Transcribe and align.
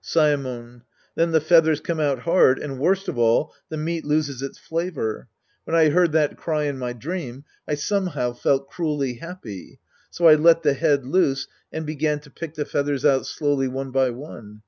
Saemon. 0.03 0.81
Then 1.13 1.29
the 1.29 1.39
feathers 1.39 1.79
come 1.79 1.99
out 1.99 2.21
hard 2.21 2.57
and, 2.57 2.79
worst 2.79 3.07
of 3.07 3.19
all, 3.19 3.53
the 3.69 3.77
meat 3.77 4.03
loses 4.03 4.41
its 4.41 4.57
flavor. 4.57 5.27
When 5.65 5.75
I 5.75 5.89
heard 5.89 6.11
that 6.13 6.37
crj^n 6.39 6.77
my 6.77 6.93
dream, 6.93 7.43
I 7.67 7.75
somehow 7.75 8.33
felt 8.33 8.67
cruelly 8.67 9.17
happy. 9.19 9.79
So 10.09 10.27
I 10.27 10.33
let 10.33 10.63
the 10.63 10.73
head 10.73 11.05
loose 11.05 11.47
and 11.71 11.85
began 11.85 12.19
to 12.21 12.31
pick 12.31 12.55
the 12.55 12.65
feathers 12.65 13.05
out 13.05 13.27
slowly 13.27 13.67
one 13.67 13.91
by 13.91 14.09
one. 14.09 14.59